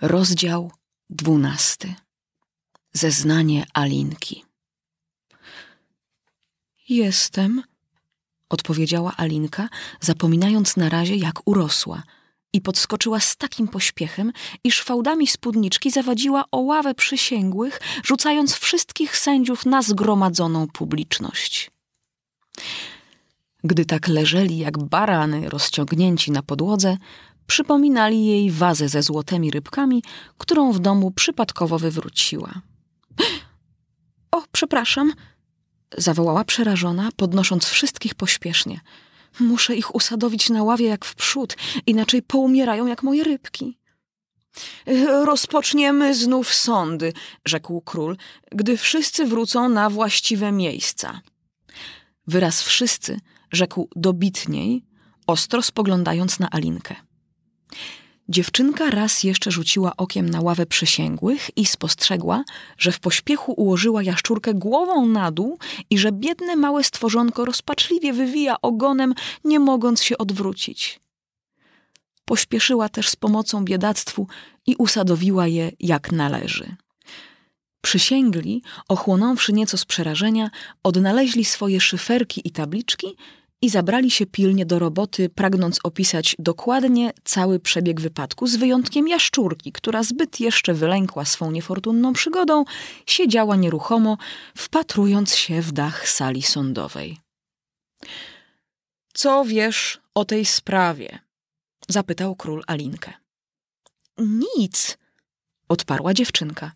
Rozdział 0.00 0.72
dwunasty. 1.10 1.94
Zeznanie 2.92 3.66
Alinki. 3.74 4.44
Jestem, 6.88 7.62
odpowiedziała 8.48 9.12
Alinka, 9.16 9.68
zapominając 10.00 10.76
na 10.76 10.88
razie, 10.88 11.16
jak 11.16 11.48
urosła, 11.48 12.02
i 12.52 12.60
podskoczyła 12.60 13.20
z 13.20 13.36
takim 13.36 13.68
pośpiechem, 13.68 14.32
iż 14.64 14.82
fałdami 14.82 15.26
spódniczki 15.26 15.90
zawadziła 15.90 16.44
o 16.50 16.58
ławę 16.58 16.94
przysięgłych, 16.94 17.80
rzucając 18.04 18.54
wszystkich 18.54 19.16
sędziów 19.16 19.66
na 19.66 19.82
zgromadzoną 19.82 20.66
publiczność. 20.68 21.70
Gdy 23.64 23.84
tak 23.84 24.08
leżeli 24.08 24.58
jak 24.58 24.78
barany 24.78 25.48
rozciągnięci 25.48 26.30
na 26.30 26.42
podłodze, 26.42 26.96
przypominali 27.46 28.26
jej 28.26 28.50
wazę 28.50 28.88
ze 28.88 29.02
złotymi 29.02 29.50
rybkami, 29.50 30.02
którą 30.38 30.72
w 30.72 30.78
domu 30.78 31.10
przypadkowo 31.10 31.78
wywróciła. 31.78 32.62
O, 34.30 34.42
przepraszam, 34.52 35.12
zawołała 35.98 36.44
przerażona, 36.44 37.08
podnosząc 37.16 37.64
wszystkich 37.64 38.14
pośpiesznie. 38.14 38.80
Muszę 39.40 39.76
ich 39.76 39.94
usadowić 39.94 40.50
na 40.50 40.62
ławie 40.62 40.86
jak 40.86 41.04
w 41.04 41.14
przód, 41.14 41.56
inaczej 41.86 42.22
poumierają 42.22 42.86
jak 42.86 43.02
moje 43.02 43.24
rybki. 43.24 43.78
Rozpoczniemy 45.24 46.14
znów 46.14 46.54
sądy, 46.54 47.12
rzekł 47.44 47.80
król, 47.80 48.16
gdy 48.52 48.76
wszyscy 48.76 49.26
wrócą 49.26 49.68
na 49.68 49.90
właściwe 49.90 50.52
miejsca. 50.52 51.20
Wyraz 52.26 52.62
wszyscy 52.62 53.20
rzekł 53.52 53.88
dobitniej, 53.96 54.84
ostro 55.26 55.62
spoglądając 55.62 56.38
na 56.38 56.50
Alinkę. 56.50 57.05
Dziewczynka 58.28 58.90
raz 58.90 59.24
jeszcze 59.24 59.50
rzuciła 59.50 59.92
okiem 59.96 60.28
na 60.30 60.40
ławę 60.40 60.66
przysięgłych 60.66 61.50
i 61.56 61.66
spostrzegła, 61.66 62.44
że 62.78 62.92
w 62.92 63.00
pośpiechu 63.00 63.52
ułożyła 63.52 64.02
jaszczurkę 64.02 64.54
głową 64.54 65.06
na 65.06 65.30
dół 65.30 65.58
i 65.90 65.98
że 65.98 66.12
biedne 66.12 66.56
małe 66.56 66.84
stworzonko 66.84 67.44
rozpaczliwie 67.44 68.12
wywija 68.12 68.56
ogonem, 68.62 69.14
nie 69.44 69.60
mogąc 69.60 70.02
się 70.02 70.18
odwrócić. 70.18 71.00
Pośpieszyła 72.24 72.88
też 72.88 73.08
z 73.08 73.16
pomocą 73.16 73.64
biedactwu 73.64 74.26
i 74.66 74.76
usadowiła 74.78 75.46
je 75.46 75.72
jak 75.80 76.12
należy. 76.12 76.76
Przysięgli, 77.80 78.62
ochłonąwszy 78.88 79.52
nieco 79.52 79.78
z 79.78 79.84
przerażenia, 79.84 80.50
odnaleźli 80.82 81.44
swoje 81.44 81.80
szyferki 81.80 82.48
i 82.48 82.50
tabliczki 82.50 83.16
i 83.62 83.70
zabrali 83.70 84.10
się 84.10 84.26
pilnie 84.26 84.66
do 84.66 84.78
roboty, 84.78 85.28
pragnąc 85.28 85.78
opisać 85.84 86.36
dokładnie 86.38 87.12
cały 87.24 87.60
przebieg 87.60 88.00
wypadku, 88.00 88.46
z 88.46 88.56
wyjątkiem 88.56 89.08
jaszczurki, 89.08 89.72
która 89.72 90.02
zbyt 90.02 90.40
jeszcze 90.40 90.74
wylękła 90.74 91.24
swą 91.24 91.50
niefortunną 91.50 92.12
przygodą, 92.12 92.64
siedziała 93.06 93.56
nieruchomo, 93.56 94.18
wpatrując 94.56 95.34
się 95.34 95.62
w 95.62 95.72
dach 95.72 96.08
sali 96.08 96.42
sądowej. 96.42 97.18
Co 99.14 99.44
wiesz 99.44 100.00
o 100.14 100.24
tej 100.24 100.44
sprawie? 100.44 101.18
zapytał 101.88 102.36
król 102.36 102.62
Alinkę. 102.66 103.12
Nic, 104.18 104.98
odparła 105.68 106.14
dziewczynka. 106.14 106.72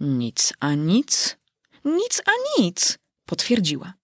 Nic 0.00 0.52
a 0.60 0.74
nic? 0.74 1.36
Nic 1.84 2.22
a 2.26 2.60
nic, 2.60 2.98
potwierdziła. 3.26 3.99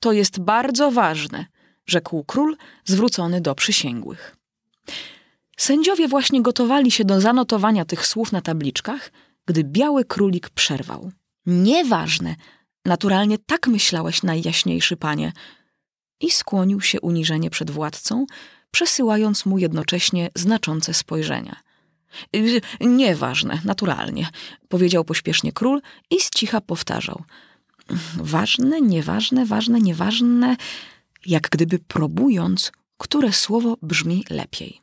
To 0.00 0.12
jest 0.12 0.40
bardzo 0.40 0.90
ważne, 0.90 1.46
rzekł 1.86 2.24
król, 2.24 2.56
zwrócony 2.84 3.40
do 3.40 3.54
przysięgłych. 3.54 4.36
Sędziowie 5.56 6.08
właśnie 6.08 6.42
gotowali 6.42 6.90
się 6.90 7.04
do 7.04 7.20
zanotowania 7.20 7.84
tych 7.84 8.06
słów 8.06 8.32
na 8.32 8.40
tabliczkach, 8.40 9.12
gdy 9.46 9.64
biały 9.64 10.04
królik 10.04 10.50
przerwał. 10.50 11.12
Nieważne, 11.46 12.34
naturalnie 12.84 13.38
tak 13.38 13.66
myślałeś, 13.66 14.22
najjaśniejszy 14.22 14.96
panie. 14.96 15.32
I 16.20 16.30
skłonił 16.30 16.80
się 16.80 17.00
uniżenie 17.00 17.50
przed 17.50 17.70
władcą, 17.70 18.26
przesyłając 18.70 19.46
mu 19.46 19.58
jednocześnie 19.58 20.30
znaczące 20.34 20.94
spojrzenia. 20.94 21.56
Nieważne, 22.80 23.60
naturalnie, 23.64 24.28
powiedział 24.68 25.04
pośpiesznie 25.04 25.52
król 25.52 25.80
i 26.10 26.20
z 26.20 26.30
cicha 26.30 26.60
powtarzał– 26.60 27.22
ważne, 28.16 28.80
nieważne, 28.80 29.46
ważne, 29.46 29.80
nieważne, 29.80 30.56
jak 31.26 31.48
gdyby 31.50 31.78
próbując, 31.78 32.72
które 32.98 33.32
słowo 33.32 33.76
brzmi 33.82 34.24
lepiej. 34.30 34.80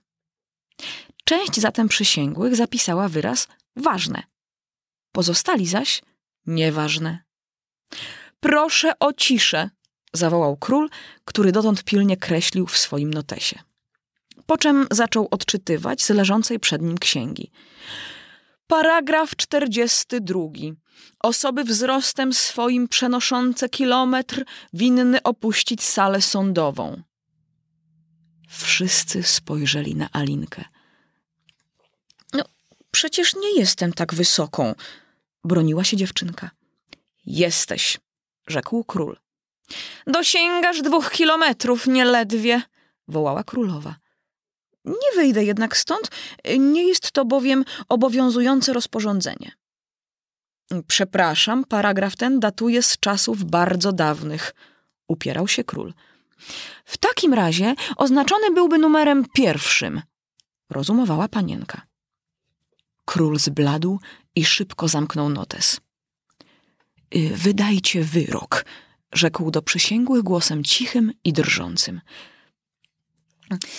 Część 1.24 1.60
zatem 1.60 1.88
przysięgłych 1.88 2.56
zapisała 2.56 3.10
wyraz 3.10 3.48
ważne, 3.76 4.24
pozostali 5.12 5.68
zaś 5.68 6.02
nieważne. 6.46 7.20
Proszę 8.40 9.00
o 9.00 9.14
ciszę, 9.14 9.70
zawołał 10.14 10.58
król, 10.58 10.90
który 11.26 11.52
dotąd 11.52 11.84
pilnie 11.84 12.18
kreślił 12.18 12.66
w 12.68 12.78
swoim 12.78 13.14
notesie. 13.14 13.60
Po 14.46 14.58
czym 14.58 14.88
zaczął 14.92 15.28
odczytywać 15.32 16.04
z 16.04 16.10
leżącej 16.10 16.60
przed 16.60 16.82
nim 16.82 16.98
księgi. 16.98 17.52
Paragraf 18.68 19.36
42. 19.36 20.40
Osoby 21.20 21.64
wzrostem 21.64 22.34
swoim 22.34 22.88
przenoszące 22.88 23.70
kilometr 23.70 24.46
winny 24.74 25.24
opuścić 25.24 25.84
salę 25.84 26.22
sądową. 26.22 27.02
Wszyscy 28.50 29.24
spojrzeli 29.24 29.96
na 29.96 30.10
Alinkę. 30.12 30.64
No, 32.34 32.44
przecież 32.92 33.36
nie 33.36 33.60
jestem 33.60 33.94
tak 33.94 34.14
wysoką, 34.14 34.76
broniła 35.44 35.84
się 35.84 35.98
dziewczynka. 35.98 36.52
Jesteś, 37.26 38.00
rzekł 38.48 38.84
król. 38.84 39.18
Dosięgasz 40.08 40.82
dwóch 40.82 41.12
kilometrów 41.12 41.88
nieledwie, 41.88 42.62
wołała 43.08 43.44
królowa. 43.44 43.96
Nie 44.88 45.16
wyjdę 45.16 45.44
jednak 45.44 45.78
stąd, 45.78 46.10
nie 46.60 46.88
jest 46.88 47.12
to 47.12 47.26
bowiem 47.26 47.66
obowiązujące 47.90 48.74
rozporządzenie. 48.74 49.52
Przepraszam, 50.88 51.64
paragraf 51.64 52.16
ten 52.16 52.40
datuje 52.40 52.84
z 52.84 53.00
czasów 53.00 53.44
bardzo 53.44 53.92
dawnych, 53.92 54.54
upierał 55.08 55.48
się 55.48 55.64
król. 55.64 55.94
W 56.86 56.98
takim 56.98 57.34
razie 57.34 57.76
oznaczony 57.98 58.52
byłby 58.52 58.78
numerem 58.78 59.26
pierwszym, 59.34 60.02
rozumowała 60.70 61.28
panienka. 61.28 61.82
Król 63.06 63.40
zbladł 63.40 64.00
i 64.36 64.46
szybko 64.46 64.88
zamknął 64.88 65.30
notes. 65.30 65.80
Y, 67.16 67.30
wydajcie 67.36 68.04
wyrok, 68.04 68.66
rzekł 69.14 69.52
do 69.52 69.62
przysięgłych 69.62 70.24
głosem 70.24 70.64
cichym 70.64 71.12
i 71.24 71.34
drżącym. 71.34 72.02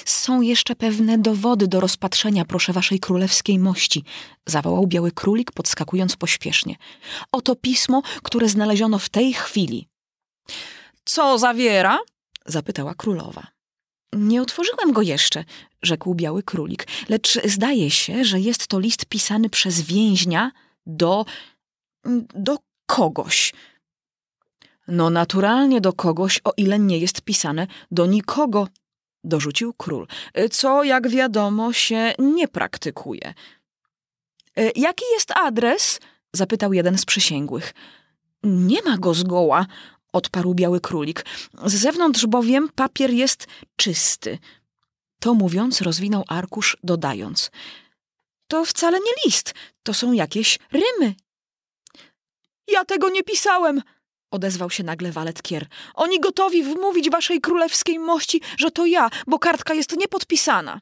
Są 0.05 0.41
jeszcze 0.41 0.77
pewne 0.77 1.19
dowody 1.19 1.69
do 1.69 1.81
rozpatrzenia, 1.81 2.45
proszę 2.45 2.73
waszej 2.73 3.01
królewskiej 3.01 3.59
mości, 3.59 4.05
zawołał 4.47 4.87
biały 4.87 5.13
królik, 5.13 5.53
podskakując 5.53 6.17
pośpiesznie. 6.17 6.77
Oto 7.33 7.57
pismo, 7.57 8.03
które 8.23 8.49
znaleziono 8.49 8.99
w 8.99 9.09
tej 9.09 9.33
chwili. 9.33 9.89
Co 11.05 11.39
zawiera? 11.39 11.99
zapytała 12.47 12.95
królowa. 12.95 13.47
Nie 14.13 14.43
otworzyłem 14.43 14.93
go 14.93 15.03
jeszcze, 15.03 15.45
rzekł 15.83 16.15
biały 16.15 16.43
królik, 16.43 16.87
lecz 17.09 17.39
zdaje 17.45 17.91
się, 17.91 18.25
że 18.25 18.41
jest 18.41 18.67
to 18.67 18.79
list 18.79 19.07
pisany 19.07 19.51
przez 19.51 19.81
więźnia 19.81 20.51
do. 20.87 21.25
do 22.35 22.59
kogoś. 22.87 23.53
No, 24.89 25.11
naturalnie 25.11 25.81
do 25.81 25.93
kogoś, 25.93 26.41
o 26.45 26.53
ile 26.57 26.79
nie 26.79 26.99
jest 26.99 27.21
pisane 27.23 27.67
do 27.91 28.07
nikogo, 28.07 28.69
dorzucił 29.25 29.73
król, 29.73 30.07
co, 30.51 30.85
jak 30.85 31.09
wiadomo, 31.09 31.73
się 31.73 32.15
nie 32.19 32.49
praktykuje. 32.49 33.35
E, 34.57 34.71
jaki 34.77 35.05
jest 35.15 35.33
adres? 35.37 36.01
zapytał 36.33 36.73
jeden 36.73 36.99
z 36.99 37.05
przysięgłych. 37.05 37.75
Nie 38.43 38.83
ma 38.83 38.99
go 38.99 39.15
zgoła, 39.15 39.67
odparł 40.13 40.55
biały 40.55 40.81
królik. 40.81 41.25
Z 41.65 41.75
zewnątrz 41.75 42.27
bowiem 42.27 42.69
papier 42.75 43.11
jest 43.11 43.47
czysty. 43.77 44.39
To 45.21 45.35
mówiąc, 45.35 45.81
rozwinął 45.81 46.25
arkusz, 46.29 46.77
dodając: 46.85 47.51
To 48.49 48.65
wcale 48.65 48.99
nie 48.99 49.13
list, 49.25 49.55
to 49.83 49.95
są 49.95 50.13
jakieś 50.13 50.59
rymy. 50.73 51.15
Ja 52.69 52.85
tego 52.85 53.09
nie 53.09 53.23
pisałem, 53.23 53.83
Odezwał 54.31 54.71
się 54.71 54.85
nagle 54.85 55.13
walet 55.13 55.43
Kier. 55.43 55.67
Oni 55.95 56.21
gotowi 56.21 56.63
wmówić 56.63 57.11
waszej 57.11 57.41
królewskiej 57.41 57.99
mości, 57.99 58.41
że 58.59 58.71
to 58.71 58.87
ja, 58.87 59.11
bo 59.27 59.39
kartka 59.39 59.75
jest 59.75 59.97
niepodpisana. 59.97 60.81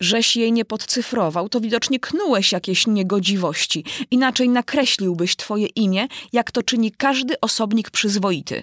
Żeś 0.00 0.36
jej 0.36 0.52
nie 0.52 0.64
podcyfrował, 0.64 1.48
to 1.48 1.60
widocznie 1.60 2.00
knułeś 2.00 2.52
jakieś 2.52 2.86
niegodziwości. 2.86 3.84
Inaczej 4.10 4.48
nakreśliłbyś 4.48 5.36
twoje 5.36 5.66
imię, 5.66 6.06
jak 6.32 6.50
to 6.50 6.62
czyni 6.62 6.92
każdy 6.92 7.40
osobnik 7.40 7.90
przyzwoity. 7.90 8.62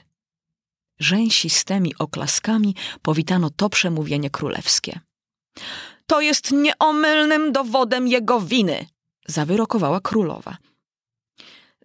Rzęsistymi 1.00 1.96
oklaskami 2.00 2.76
powitano 3.02 3.50
to 3.50 3.70
przemówienie 3.70 4.30
królewskie. 4.30 5.00
To 6.08 6.22
jest 6.22 6.52
nieomylnym 6.52 7.52
dowodem 7.52 8.08
jego 8.08 8.42
winy, 8.42 8.86
zawyrokowała 9.28 10.00
królowa. 10.00 10.58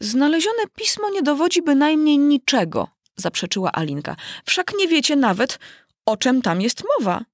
Znalezione 0.01 0.63
pismo 0.77 1.11
nie 1.11 1.23
dowodzi 1.23 1.63
bynajmniej 1.63 2.19
niczego, 2.19 2.89
zaprzeczyła 3.17 3.73
Alinka. 3.73 4.17
Wszak 4.45 4.73
nie 4.79 4.89
wiecie 4.89 5.17
nawet, 5.17 5.59
o 6.07 6.17
czym 6.17 6.43
tam 6.43 6.61
jest 6.61 6.83
mowa. 6.99 7.25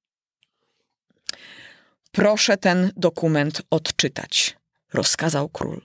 Proszę 2.12 2.56
ten 2.56 2.90
dokument 2.96 3.62
odczytać, 3.70 4.56
rozkazał 4.92 5.48
król. 5.48 5.80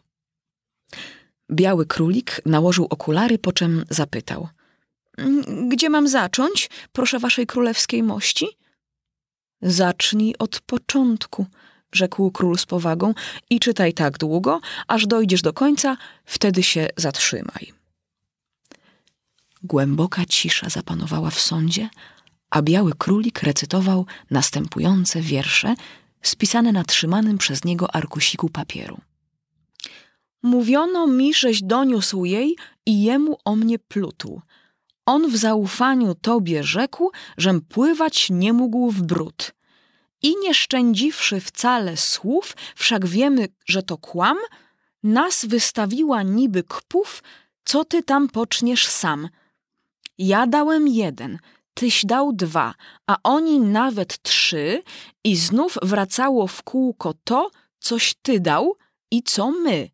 Biały 1.51 1.85
królik 1.85 2.41
nałożył 2.45 2.87
okulary, 2.89 3.37
po 3.39 3.51
czym 3.51 3.85
zapytał: 3.89 4.47
Gdzie 5.67 5.89
mam 5.89 6.07
zacząć, 6.07 6.69
proszę 6.91 7.19
waszej 7.19 7.47
królewskiej 7.47 8.03
mości? 8.03 8.47
Zacznij 9.61 10.35
od 10.39 10.59
początku, 10.59 11.45
rzekł 11.91 12.31
król 12.31 12.57
z 12.57 12.65
powagą, 12.65 13.13
i 13.49 13.59
czytaj 13.59 13.93
tak 13.93 14.17
długo, 14.17 14.59
aż 14.87 15.07
dojdziesz 15.07 15.41
do 15.41 15.53
końca, 15.53 15.97
wtedy 16.25 16.63
się 16.63 16.87
zatrzymaj. 16.97 17.73
Głęboka 19.63 20.25
cisza 20.25 20.69
zapanowała 20.69 21.29
w 21.29 21.39
sądzie, 21.39 21.89
a 22.49 22.61
biały 22.61 22.91
królik 22.97 23.43
recytował 23.43 24.05
następujące 24.31 25.21
wiersze 25.21 25.75
spisane 26.21 26.71
na 26.71 26.83
trzymanym 26.83 27.37
przez 27.37 27.63
niego 27.63 27.95
arkusiku 27.95 28.49
papieru. 28.49 28.97
Mówiono 30.43 31.07
mi, 31.07 31.33
żeś 31.33 31.63
doniósł 31.63 32.25
jej 32.25 32.55
i 32.85 33.03
jemu 33.03 33.37
o 33.45 33.55
mnie 33.55 33.79
plutł. 33.79 34.41
On 35.05 35.31
w 35.31 35.37
zaufaniu 35.37 36.15
tobie 36.15 36.63
rzekł, 36.63 37.11
żem 37.37 37.61
pływać 37.61 38.27
nie 38.29 38.53
mógł 38.53 38.91
w 38.91 39.01
brud. 39.01 39.56
I 40.27 40.35
nie 40.41 40.53
szczędziwszy 40.53 41.39
wcale 41.39 41.97
słów, 41.97 42.55
wszak 42.75 43.05
wiemy, 43.05 43.47
że 43.65 43.83
to 43.83 43.97
kłam, 43.97 44.37
nas 45.03 45.45
wystawiła 45.45 46.23
niby 46.23 46.63
kpów, 46.63 47.23
co 47.65 47.85
ty 47.85 48.03
tam 48.03 48.27
poczniesz 48.27 48.87
sam. 48.87 49.29
Ja 50.17 50.47
dałem 50.47 50.87
jeden, 50.87 51.39
tyś 51.73 52.05
dał 52.05 52.33
dwa, 52.33 52.73
a 53.07 53.17
oni 53.23 53.59
nawet 53.59 54.21
trzy, 54.21 54.83
i 55.23 55.35
znów 55.35 55.77
wracało 55.81 56.47
w 56.47 56.63
kółko 56.63 57.13
to, 57.23 57.51
coś 57.79 58.15
ty 58.21 58.39
dał 58.39 58.75
i 59.11 59.23
co 59.23 59.51
my. 59.51 59.89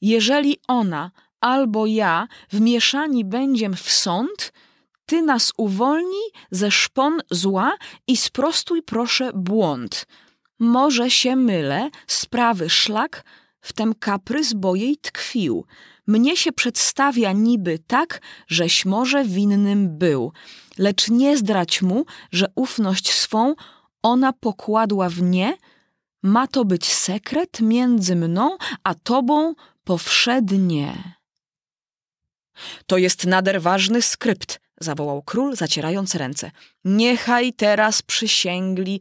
Jeżeli 0.00 0.56
ona 0.68 1.10
albo 1.40 1.86
ja 1.86 2.28
wmieszani 2.52 3.24
będziem 3.24 3.76
w 3.76 3.90
sąd, 3.90 4.52
ty 5.08 5.22
nas 5.22 5.52
uwolnij 5.56 6.28
ze 6.50 6.70
szpon 6.70 7.20
zła 7.30 7.76
i 8.06 8.16
sprostuj 8.16 8.82
proszę 8.82 9.30
błąd. 9.34 10.06
Może 10.58 11.10
się 11.10 11.36
mylę, 11.36 11.90
sprawy 12.06 12.70
szlak, 12.70 13.24
wtem 13.60 13.94
kaprys 13.94 14.52
bo 14.52 14.74
jej 14.74 14.96
tkwił. 14.96 15.64
Mnie 16.06 16.36
się 16.36 16.52
przedstawia 16.52 17.32
niby 17.32 17.78
tak, 17.86 18.20
żeś 18.46 18.84
może 18.84 19.24
winnym 19.24 19.98
był, 19.98 20.32
lecz 20.78 21.08
nie 21.08 21.36
zdrać 21.36 21.82
mu, 21.82 22.04
że 22.32 22.46
ufność 22.54 23.12
swą 23.12 23.54
ona 24.02 24.32
pokładła 24.32 25.08
w 25.08 25.22
nie, 25.22 25.56
ma 26.22 26.46
to 26.46 26.64
być 26.64 26.92
sekret 26.92 27.60
między 27.60 28.16
mną 28.16 28.56
a 28.84 28.94
tobą 28.94 29.54
powszednie. 29.84 31.18
To 32.86 32.98
jest 32.98 33.26
nader 33.26 33.62
ważny 33.62 34.02
skrypt, 34.02 34.60
zawołał 34.80 35.22
król, 35.22 35.56
zacierając 35.56 36.14
ręce. 36.14 36.50
Niechaj 36.84 37.52
teraz 37.52 38.02
przysięgli. 38.02 39.00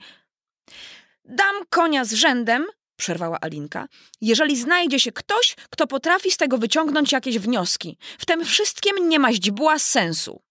Dam 1.26 1.56
konia 1.70 2.06
z 2.06 2.14
rzędem, 2.14 2.66
przerwała 2.96 3.38
Alinka, 3.42 3.88
jeżeli 4.22 4.58
znajdzie 4.58 5.00
się 5.00 5.12
ktoś, 5.12 5.56
kto 5.70 5.88
potrafi 5.88 6.32
z 6.32 6.38
tego 6.38 6.58
wyciągnąć 6.58 7.12
jakieś 7.12 7.40
wnioski. 7.40 7.98
W 8.18 8.26
tym 8.26 8.46
wszystkim 8.46 9.10
nie 9.10 9.20
ma 9.20 9.34
źdźbła 9.34 9.80
sensu. 9.80 10.42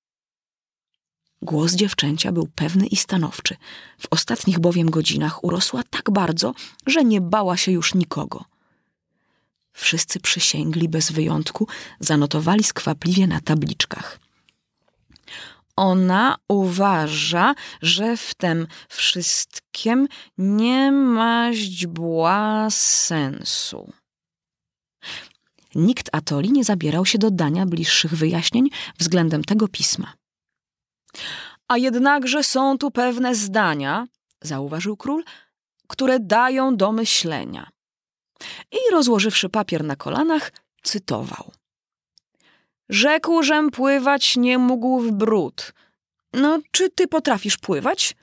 Głos 1.42 1.74
dziewczęcia 1.74 2.32
był 2.32 2.48
pewny 2.54 2.86
i 2.86 2.96
stanowczy. 2.96 3.56
W 3.98 4.06
ostatnich 4.10 4.58
bowiem 4.58 4.90
godzinach 4.90 5.44
urosła 5.44 5.82
tak 5.90 6.10
bardzo, 6.10 6.54
że 6.86 7.04
nie 7.04 7.20
bała 7.20 7.56
się 7.56 7.72
już 7.72 7.94
nikogo. 7.94 8.44
Wszyscy 9.72 10.20
przysięgli 10.20 10.88
bez 10.88 11.12
wyjątku, 11.12 11.68
zanotowali 12.00 12.64
skwapliwie 12.64 13.26
na 13.26 13.40
tabliczkach. 13.40 14.25
Ona 15.76 16.36
uważa, 16.48 17.54
że 17.82 18.16
w 18.16 18.34
tym 18.34 18.66
wszystkim 18.88 20.08
nie 20.38 20.92
ma 20.92 21.52
źdźbła 21.52 22.66
sensu. 22.70 23.92
Nikt 25.74 26.08
Atoli 26.12 26.52
nie 26.52 26.64
zabierał 26.64 27.06
się 27.06 27.18
do 27.18 27.30
dania 27.30 27.66
bliższych 27.66 28.14
wyjaśnień 28.14 28.70
względem 28.98 29.44
tego 29.44 29.68
pisma. 29.68 30.12
A 31.68 31.78
jednakże 31.78 32.44
są 32.44 32.78
tu 32.78 32.90
pewne 32.90 33.34
zdania, 33.34 34.06
zauważył 34.42 34.96
król, 34.96 35.24
które 35.88 36.20
dają 36.20 36.76
do 36.76 36.92
myślenia. 36.92 37.70
I 38.72 38.92
rozłożywszy 38.92 39.48
papier 39.48 39.84
na 39.84 39.96
kolanach, 39.96 40.52
cytował. 40.82 41.52
Rzekł, 42.88 43.42
żem 43.42 43.70
pływać 43.70 44.36
nie 44.36 44.58
mógł 44.58 45.00
w 45.00 45.12
brud. 45.12 45.72
No, 46.32 46.60
czy 46.70 46.90
ty 46.90 47.08
potrafisz 47.08 47.56
pływać? 47.56 48.16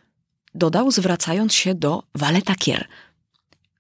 Dodał, 0.56 0.92
zwracając 0.92 1.54
się 1.54 1.75
do 1.75 2.04
waleta 2.15 2.56
kier. 2.56 2.88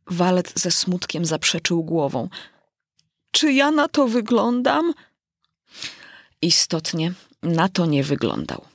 Walet 0.07 0.53
ze 0.55 0.71
smutkiem 0.71 1.25
zaprzeczył 1.25 1.83
głową. 1.83 2.29
Czy 3.31 3.53
ja 3.53 3.71
na 3.71 3.87
to 3.87 4.07
wyglądam? 4.07 4.93
Istotnie 6.41 7.13
na 7.43 7.69
to 7.69 7.85
nie 7.85 8.03
wyglądał. 8.03 8.65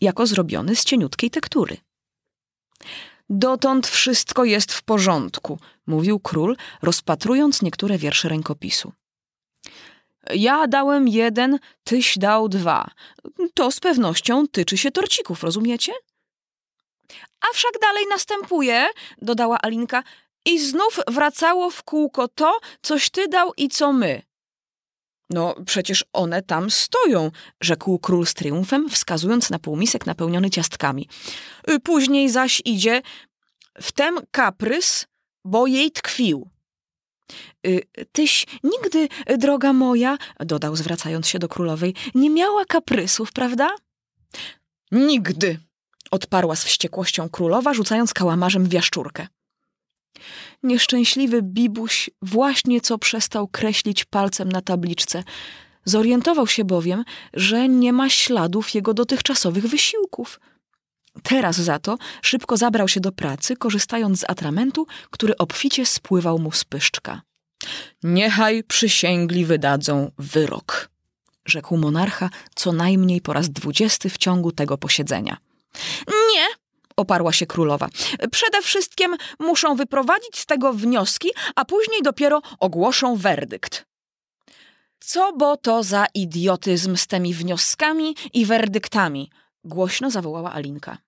Jako 0.00 0.26
zrobiony 0.26 0.76
z 0.76 0.84
cieniutkiej 0.84 1.30
tektury. 1.30 1.76
Dotąd 3.30 3.86
wszystko 3.86 4.44
jest 4.44 4.72
w 4.72 4.82
porządku, 4.82 5.58
mówił 5.86 6.20
król, 6.20 6.56
rozpatrując 6.82 7.62
niektóre 7.62 7.98
wiersze 7.98 8.28
rękopisu. 8.28 8.92
Ja 10.34 10.66
dałem 10.66 11.08
jeden, 11.08 11.58
tyś 11.84 12.18
dał 12.18 12.48
dwa. 12.48 12.90
To 13.54 13.70
z 13.70 13.80
pewnością 13.80 14.48
tyczy 14.48 14.76
się 14.76 14.90
torcików, 14.90 15.42
rozumiecie? 15.42 15.92
A 17.40 17.54
wszak 17.54 17.72
dalej 17.82 18.04
następuje, 18.10 18.86
dodała 19.22 19.58
Alinka, 19.62 20.02
i 20.44 20.58
znów 20.58 21.00
wracało 21.06 21.70
w 21.70 21.82
kółko 21.82 22.28
to, 22.28 22.60
coś 22.82 23.10
ty 23.10 23.28
dał 23.28 23.52
i 23.56 23.68
co 23.68 23.92
my. 23.92 24.22
No, 25.30 25.54
przecież 25.66 26.04
one 26.12 26.42
tam 26.42 26.70
stoją, 26.70 27.30
rzekł 27.60 27.98
król 27.98 28.26
z 28.26 28.34
triumfem, 28.34 28.90
wskazując 28.90 29.50
na 29.50 29.58
półmisek 29.58 30.06
napełniony 30.06 30.50
ciastkami. 30.50 31.08
Później 31.84 32.30
zaś 32.30 32.62
idzie 32.64 33.02
wtem 33.82 34.18
kaprys, 34.30 35.06
bo 35.44 35.66
jej 35.66 35.90
tkwił. 35.90 36.50
Y, 37.66 37.86
tyś 38.12 38.46
nigdy, 38.64 39.08
droga 39.38 39.72
moja, 39.72 40.18
dodał 40.40 40.76
zwracając 40.76 41.28
się 41.28 41.38
do 41.38 41.48
królowej, 41.48 41.94
nie 42.14 42.30
miała 42.30 42.64
kaprysów, 42.64 43.32
prawda? 43.32 43.68
Nigdy, 44.92 45.58
odparła 46.10 46.56
z 46.56 46.64
wściekłością 46.64 47.28
królowa, 47.28 47.74
rzucając 47.74 48.14
kałamarzem 48.14 48.64
w 48.64 48.72
jaszczurkę. 48.72 49.26
Nieszczęśliwy 50.62 51.42
Bibuś 51.42 52.10
właśnie 52.22 52.80
co 52.80 52.98
przestał 52.98 53.48
kreślić 53.48 54.04
palcem 54.04 54.52
na 54.52 54.62
tabliczce. 54.62 55.24
Zorientował 55.84 56.46
się 56.46 56.64
bowiem, 56.64 57.04
że 57.34 57.68
nie 57.68 57.92
ma 57.92 58.10
śladów 58.10 58.74
jego 58.74 58.94
dotychczasowych 58.94 59.66
wysiłków. 59.66 60.40
Teraz 61.22 61.56
za 61.56 61.78
to 61.78 61.98
szybko 62.22 62.56
zabrał 62.56 62.88
się 62.88 63.00
do 63.00 63.12
pracy, 63.12 63.56
korzystając 63.56 64.20
z 64.20 64.24
atramentu, 64.28 64.86
który 65.10 65.36
obficie 65.36 65.86
spływał 65.86 66.38
mu 66.38 66.52
z 66.52 66.64
pyszczka. 66.64 67.22
Niechaj 68.02 68.64
przysięgli 68.64 69.44
wydadzą 69.44 70.10
wyrok, 70.18 70.90
rzekł 71.46 71.76
monarcha 71.76 72.30
co 72.54 72.72
najmniej 72.72 73.20
po 73.20 73.32
raz 73.32 73.50
dwudziesty 73.50 74.10
w 74.10 74.18
ciągu 74.18 74.52
tego 74.52 74.78
posiedzenia. 74.78 75.36
Nie, 76.06 76.46
oparła 76.96 77.32
się 77.32 77.46
królowa. 77.46 77.88
Przede 78.30 78.62
wszystkim 78.62 79.16
muszą 79.38 79.76
wyprowadzić 79.76 80.38
z 80.38 80.46
tego 80.46 80.72
wnioski, 80.72 81.28
a 81.54 81.64
później 81.64 82.02
dopiero 82.02 82.42
ogłoszą 82.60 83.16
werdykt. 83.16 83.86
Co 85.00 85.32
bo 85.32 85.56
to 85.56 85.82
za 85.82 86.06
idiotyzm 86.14 86.96
z 86.96 87.06
tymi 87.06 87.34
wnioskami 87.34 88.16
i 88.32 88.46
werdyktami? 88.46 89.30
Głośno 89.64 90.10
zawołała 90.10 90.52
Alinka. 90.52 90.98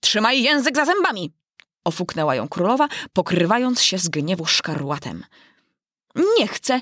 Trzymaj 0.00 0.42
język 0.42 0.76
za 0.76 0.84
zębami! 0.84 1.32
Ofuknęła 1.84 2.34
ją 2.34 2.48
królowa, 2.48 2.88
pokrywając 3.12 3.82
się 3.82 3.98
z 3.98 4.08
gniewu 4.08 4.46
szkarłatem. 4.46 5.24
Nie 6.38 6.48
chcę, 6.48 6.80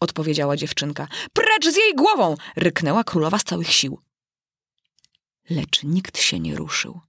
odpowiedziała 0.00 0.56
dziewczynka. 0.56 1.08
Precz 1.32 1.68
z 1.68 1.76
jej 1.76 1.94
głową! 1.94 2.36
ryknęła 2.56 3.04
królowa 3.04 3.38
z 3.38 3.44
całych 3.44 3.72
sił. 3.72 4.00
Lecz 5.50 5.82
nikt 5.82 6.18
się 6.18 6.40
nie 6.40 6.56
ruszył. 6.56 7.00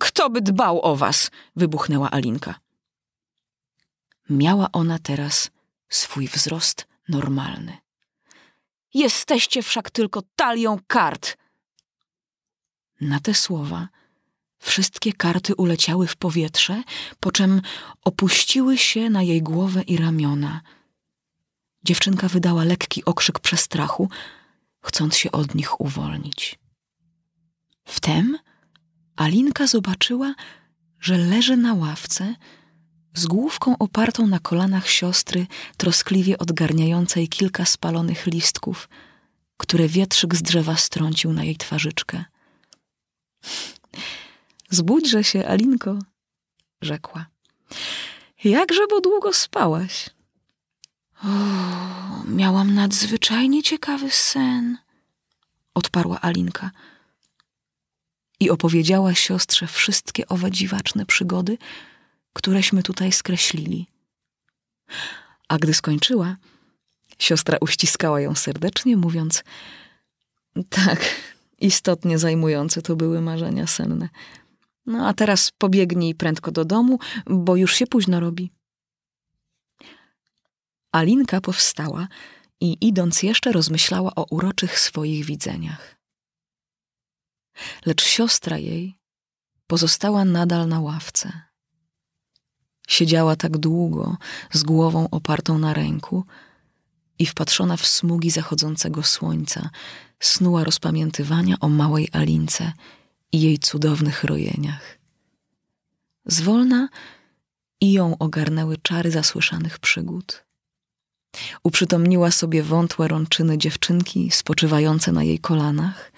Kto 0.00 0.30
by 0.30 0.40
dbał 0.40 0.80
o 0.82 0.96
was? 0.96 1.30
wybuchnęła 1.56 2.10
Alinka. 2.10 2.54
Miała 4.30 4.72
ona 4.72 4.98
teraz 4.98 5.50
swój 5.88 6.28
wzrost 6.28 6.86
normalny. 7.08 7.76
Jesteście 8.94 9.62
wszak 9.62 9.90
tylko 9.90 10.22
talią 10.36 10.78
kart. 10.86 11.36
Na 13.00 13.20
te 13.20 13.34
słowa 13.34 13.88
wszystkie 14.58 15.12
karty 15.12 15.54
uleciały 15.54 16.06
w 16.06 16.16
powietrze, 16.16 16.82
po 17.20 17.32
czym 17.32 17.62
opuściły 18.04 18.78
się 18.78 19.10
na 19.10 19.22
jej 19.22 19.42
głowę 19.42 19.82
i 19.82 19.96
ramiona. 19.96 20.60
Dziewczynka 21.84 22.28
wydała 22.28 22.64
lekki 22.64 23.04
okrzyk 23.04 23.38
przestrachu, 23.38 24.08
chcąc 24.80 25.16
się 25.16 25.32
od 25.32 25.54
nich 25.54 25.80
uwolnić. 25.80 26.58
Wtem 27.84 28.38
Alinka 29.16 29.66
zobaczyła, 29.66 30.34
że 31.00 31.18
leży 31.18 31.56
na 31.56 31.74
ławce 31.74 32.34
z 33.14 33.26
główką 33.26 33.78
opartą 33.78 34.26
na 34.26 34.38
kolanach 34.38 34.88
siostry, 34.88 35.46
troskliwie 35.76 36.38
odgarniającej 36.38 37.28
kilka 37.28 37.64
spalonych 37.64 38.26
listków, 38.26 38.88
które 39.56 39.88
wietrzyk 39.88 40.34
z 40.34 40.42
drzewa 40.42 40.76
strącił 40.76 41.32
na 41.32 41.44
jej 41.44 41.56
twarzyczkę. 41.56 42.24
Zbudźże 44.70 45.24
się, 45.24 45.48
Alinko, 45.48 45.98
rzekła. 46.82 47.26
Jakże 48.44 48.86
bo 48.86 49.00
długo 49.00 49.32
spałaś? 49.32 50.10
Miałam 52.28 52.74
nadzwyczajnie 52.74 53.62
ciekawy 53.62 54.10
sen, 54.10 54.78
odparła 55.74 56.20
Alinka. 56.20 56.70
I 58.40 58.50
opowiedziała 58.50 59.14
siostrze 59.14 59.66
wszystkie 59.66 60.28
owe 60.28 60.50
dziwaczne 60.50 61.06
przygody, 61.06 61.58
któreśmy 62.32 62.82
tutaj 62.82 63.12
skreślili. 63.12 63.86
A 65.48 65.58
gdy 65.58 65.74
skończyła, 65.74 66.36
siostra 67.18 67.58
uściskała 67.60 68.20
ją 68.20 68.34
serdecznie, 68.34 68.96
mówiąc: 68.96 69.44
Tak, 70.70 71.04
istotnie 71.58 72.18
zajmujące 72.18 72.82
to 72.82 72.96
były 72.96 73.20
marzenia 73.20 73.66
senne. 73.66 74.08
No 74.86 75.08
a 75.08 75.14
teraz 75.14 75.52
pobiegnij 75.58 76.14
prędko 76.14 76.50
do 76.50 76.64
domu, 76.64 76.98
bo 77.26 77.56
już 77.56 77.74
się 77.74 77.86
późno 77.86 78.20
robi. 78.20 78.52
Alinka 80.92 81.40
powstała 81.40 82.08
i 82.60 82.76
idąc 82.80 83.22
jeszcze 83.22 83.52
rozmyślała 83.52 84.14
o 84.14 84.26
uroczych 84.30 84.80
swoich 84.80 85.24
widzeniach. 85.24 85.96
Lecz 87.86 88.04
siostra 88.04 88.58
jej 88.58 88.98
pozostała 89.66 90.24
nadal 90.24 90.68
na 90.68 90.80
ławce. 90.80 91.32
Siedziała 92.88 93.36
tak 93.36 93.58
długo, 93.58 94.16
z 94.52 94.62
głową 94.62 95.10
opartą 95.10 95.58
na 95.58 95.74
ręku 95.74 96.24
i 97.18 97.26
wpatrzona 97.26 97.76
w 97.76 97.86
smugi 97.86 98.30
zachodzącego 98.30 99.02
słońca, 99.02 99.70
snuła 100.20 100.64
rozpamiętywania 100.64 101.56
o 101.60 101.68
małej 101.68 102.08
Alince 102.12 102.72
i 103.32 103.40
jej 103.40 103.58
cudownych 103.58 104.24
rojeniach. 104.24 104.98
Zwolna 106.26 106.88
i 107.80 107.92
ją 107.92 108.18
ogarnęły 108.18 108.76
czary 108.76 109.10
zasłyszanych 109.10 109.78
przygód. 109.78 110.44
Uprzytomniła 111.62 112.30
sobie 112.30 112.62
wątłe 112.62 113.08
rączyny 113.08 113.58
dziewczynki 113.58 114.30
spoczywające 114.30 115.12
na 115.12 115.24
jej 115.24 115.38
kolanach, 115.38 116.12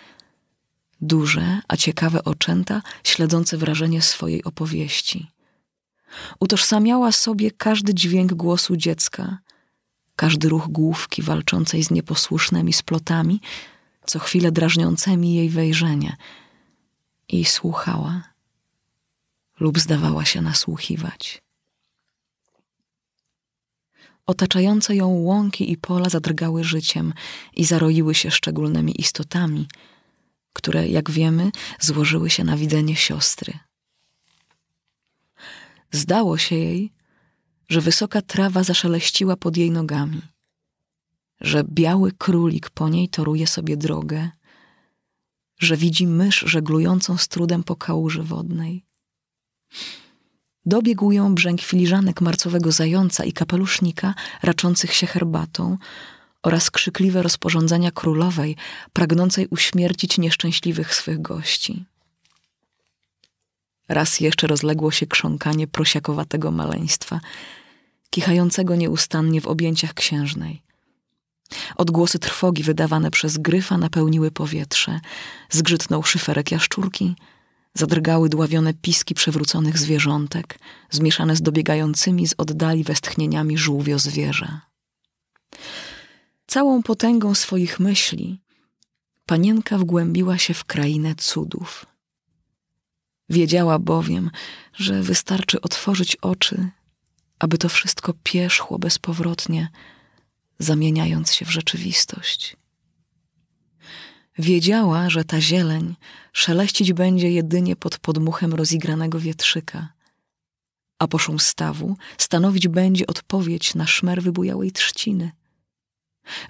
duże, 1.01 1.61
a 1.69 1.77
ciekawe 1.77 2.25
oczęta 2.25 2.83
śledzące 3.05 3.57
wrażenie 3.57 4.03
swojej 4.03 4.45
opowieści– 4.45 5.27
Utożsamiała 6.41 7.13
sobie 7.13 7.51
każdy 7.51 7.95
dźwięk 7.95 8.35
głosu 8.35 8.77
dziecka, 8.77 9.39
każdy 10.17 10.49
ruch 10.49 10.69
główki 10.69 11.23
walczącej 11.23 11.83
z 11.83 11.91
nieposłusznymi 11.91 12.73
splotami, 12.73 13.41
co 14.09 14.19
chwilę 14.19 14.53
drażniącymi 14.53 15.35
jej 15.35 15.51
wejrzenie, 15.51 16.17
i 17.29 17.45
słuchała 17.45 18.23
lub 19.61 19.79
zdawała 19.79 20.25
się 20.25 20.43
nasłuchiwać. 20.43 21.43
Otaczające 24.27 24.97
ją 24.97 25.09
łąki 25.09 25.73
i 25.73 25.77
pola 25.77 26.09
zadrgały 26.09 26.65
życiem 26.65 27.15
i 27.57 27.65
zaroiły 27.65 28.15
się 28.15 28.31
szczególnymi 28.31 29.01
istotami, 29.01 29.69
które, 30.53 30.89
jak 30.89 31.11
wiemy, 31.11 31.51
złożyły 31.81 32.31
się 32.31 32.45
na 32.45 32.57
widzenie 32.57 32.97
siostry. 32.97 33.59
Zdało 35.91 36.39
się 36.39 36.57
jej, 36.57 36.93
że 37.69 37.81
wysoka 37.81 38.23
trawa 38.23 38.63
zaszeleściła 38.63 39.37
pod 39.37 39.57
jej 39.57 39.71
nogami, 39.71 40.23
że 41.41 41.65
biały 41.65 42.13
królik 42.13 42.71
po 42.71 42.89
niej 42.89 43.09
toruje 43.09 43.47
sobie 43.47 43.77
drogę, 43.77 44.31
że 45.59 45.77
widzi 45.77 46.07
mysz 46.07 46.45
żeglującą 46.47 47.17
z 47.17 47.29
trudem 47.29 47.65
po 47.65 47.77
kałuży 47.77 48.23
wodnej. 48.23 48.85
Dobiegł 50.67 51.13
ją 51.13 51.35
brzęk 51.35 51.61
filiżanek 51.61 52.21
marcowego 52.21 52.73
zająca 52.73 53.25
i 53.25 53.33
kapelusznika 53.33 54.15
raczących 54.43 54.95
się 54.95 55.07
herbatą 55.07 55.79
oraz 56.43 56.71
krzykliwe 56.71 57.23
rozporządzenia 57.23 57.91
królowej 57.91 58.57
pragnącej 58.93 59.47
uśmiercić 59.47 60.19
nieszczęśliwych 60.19 60.95
swych 60.95 61.23
gości. 61.23 61.85
Raz 63.89 64.21
jeszcze 64.21 64.47
rozległo 64.47 64.91
się 64.91 65.07
krząkanie 65.07 65.67
prosiakowatego 65.67 66.51
maleństwa, 66.51 67.21
kichającego 68.11 68.77
nieustannie 68.77 69.41
w 69.41 69.47
objęciach 69.47 69.95
księżnej. 69.95 70.68
Odgłosy 71.77 72.19
trwogi 72.19 72.63
wydawane 72.63 73.11
przez 73.11 73.39
gryfa 73.39 73.79
napełniły 73.79 74.31
powietrze, 74.31 75.01
zgrzytnął 75.51 76.03
szyferek 76.03 76.53
jaszczurki, 76.53 77.17
zadrgały 77.75 78.29
dławione 78.29 78.75
piski 78.75 79.15
przewróconych 79.15 79.79
zwierzątek, 79.79 80.59
zmieszane 80.91 81.37
z 81.37 81.43
dobiegającymi 81.43 82.29
z 82.29 82.35
oddali 82.39 82.85
westchnieniami 82.85 83.59
żółwio 83.59 83.99
zwierza. 83.99 84.61
Całą 86.47 86.83
potęgą 86.83 87.35
swoich 87.35 87.81
myśli 87.81 88.41
panienka 89.27 89.79
wgłębiła 89.79 90.39
się 90.39 90.55
w 90.55 90.65
krainę 90.65 91.15
cudów– 91.15 91.87
Wiedziała 93.31 93.79
bowiem, 93.79 94.31
że 94.75 95.03
wystarczy 95.03 95.61
otworzyć 95.61 96.17
oczy, 96.17 96.69
aby 97.39 97.59
to 97.59 97.69
wszystko 97.69 98.15
pierzchło 98.23 98.79
bezpowrotnie, 98.79 99.69
zamieniając 100.59 101.33
się 101.33 101.45
w 101.45 101.51
rzeczywistość. 101.51 102.57
Wiedziała, 104.39 105.11
że 105.11 105.25
ta 105.25 105.41
zieleń 105.41 105.97
szeleścić 106.33 106.93
będzie 106.93 107.31
jedynie 107.31 107.77
pod 107.77 107.99
podmuchem 107.99 108.55
rozigranego 108.55 109.21
wietrzyka, 109.21 109.89
a 110.99 111.09
po 111.09 111.19
szum 111.19 111.39
stawu 111.39 111.97
stanowić 112.19 112.69
będzie 112.69 113.07
odpowiedź 113.07 113.75
na 113.75 113.87
szmer 113.87 114.23
wybujałej 114.23 114.73
trzciny, 114.73 115.31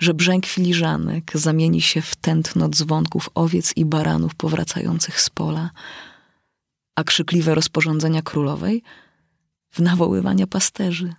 że 0.00 0.14
brzęk 0.14 0.46
filiżanek 0.46 1.32
zamieni 1.34 1.82
się 1.82 2.02
w 2.02 2.16
tętno 2.16 2.68
dzwonków 2.68 3.30
owiec 3.34 3.76
i 3.76 3.84
baranów 3.84 4.34
powracających 4.34 5.20
z 5.20 5.30
pola, 5.30 5.70
a 6.96 7.04
krzykliwe 7.04 7.54
rozporządzenia 7.54 8.22
królowej 8.22 8.82
w 9.70 9.80
nawoływania 9.80 10.46
pasterzy. 10.46 11.14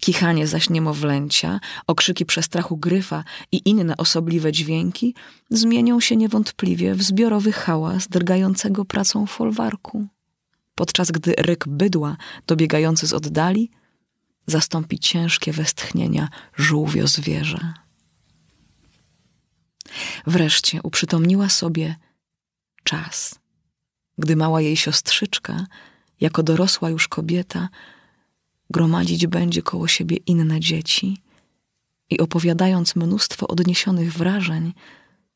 Kichanie 0.00 0.46
zaś 0.46 0.70
niemowlęcia, 0.70 1.60
okrzyki 1.86 2.26
przestrachu 2.26 2.76
gryfa 2.76 3.24
i 3.52 3.60
inne 3.64 3.96
osobliwe 3.96 4.52
dźwięki 4.52 5.14
zmienią 5.50 6.00
się 6.00 6.16
niewątpliwie 6.16 6.94
w 6.94 7.02
zbiorowy 7.02 7.52
hałas 7.52 8.08
drgającego 8.08 8.84
pracą 8.84 9.26
folwarku, 9.26 10.06
podczas 10.74 11.10
gdy 11.10 11.34
ryk 11.38 11.68
bydła 11.68 12.16
dobiegający 12.46 13.06
z 13.06 13.12
oddali 13.12 13.70
zastąpi 14.46 14.98
ciężkie 14.98 15.52
westchnienia 15.52 16.28
żółwio 16.56 17.06
zwierza. 17.06 17.74
Wreszcie 20.26 20.80
uprzytomniła 20.82 21.48
sobie 21.48 21.96
czas– 22.84 23.34
gdy 24.18 24.36
mała 24.36 24.60
jej 24.60 24.76
siostrzyczka, 24.76 25.66
jako 26.20 26.42
dorosła 26.42 26.90
już 26.90 27.08
kobieta, 27.08 27.68
gromadzić 28.72 29.26
będzie 29.26 29.62
koło 29.62 29.88
siebie 29.88 30.16
inne 30.16 30.60
dzieci 30.60 31.16
i 32.10 32.18
opowiadając 32.18 32.96
mnóstwo 32.96 33.48
odniesionych 33.48 34.12
wrażeń, 34.12 34.72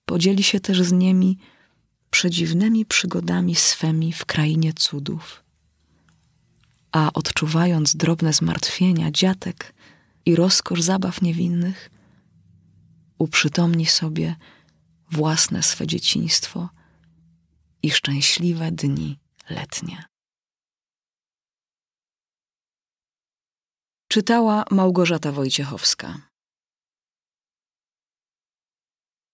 podzieli 0.05 0.43
się 0.43 0.61
też 0.61 0.83
z 0.83 0.93
nimi 0.93 1.39
przedziwnymi 2.11 2.87
przygodami 2.87 3.55
swemi 3.55 4.13
w 4.13 4.25
krainie 4.25 4.73
cudów. 4.73 5.45
A 6.93 7.13
odczuwając 7.13 7.97
drobne 7.97 8.33
zmartwienia 8.33 9.11
dziatek 9.11 9.75
i 10.27 10.37
rozkosz 10.37 10.83
zabaw 10.83 11.23
niewinnych, 11.23 11.91
uprzytomni 13.19 13.87
sobie 13.87 14.37
własne 15.11 15.63
swe 15.63 15.87
dzieciństwo– 15.87 16.69
i 17.87 17.91
szczęśliwe 17.91 18.73
dni 18.73 19.19
letnie. 19.51 20.05
Czytała 24.17 24.65
Małgorzata 24.71 25.33
Wojciechowska. 25.33 26.19